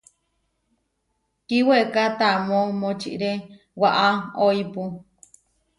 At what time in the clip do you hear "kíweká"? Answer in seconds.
1.47-2.03